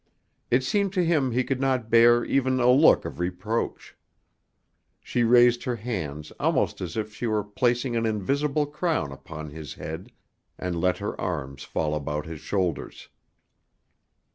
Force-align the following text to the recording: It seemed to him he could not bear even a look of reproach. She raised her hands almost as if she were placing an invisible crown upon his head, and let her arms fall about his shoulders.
It 0.49 0.63
seemed 0.63 0.93
to 0.93 1.05
him 1.05 1.29
he 1.29 1.43
could 1.43 1.61
not 1.61 1.91
bear 1.91 2.25
even 2.25 2.59
a 2.59 2.71
look 2.71 3.05
of 3.05 3.19
reproach. 3.19 3.95
She 4.99 5.23
raised 5.23 5.63
her 5.65 5.75
hands 5.75 6.31
almost 6.39 6.81
as 6.81 6.97
if 6.97 7.13
she 7.13 7.27
were 7.27 7.43
placing 7.43 7.95
an 7.95 8.07
invisible 8.07 8.65
crown 8.65 9.11
upon 9.11 9.51
his 9.51 9.75
head, 9.75 10.11
and 10.57 10.81
let 10.81 10.97
her 10.97 11.21
arms 11.21 11.61
fall 11.65 11.93
about 11.93 12.25
his 12.25 12.39
shoulders. 12.41 13.09